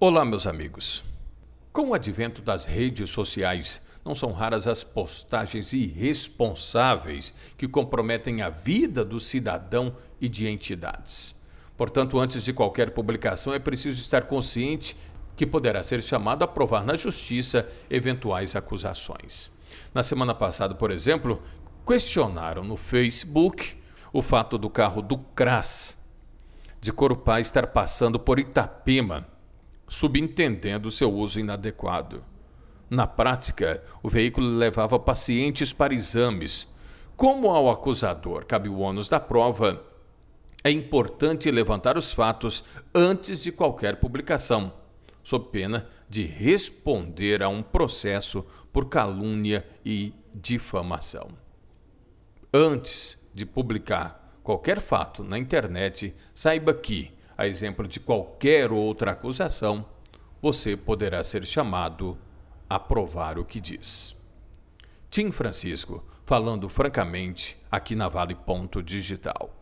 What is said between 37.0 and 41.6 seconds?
Como ao acusador cabe o ônus da prova, é importante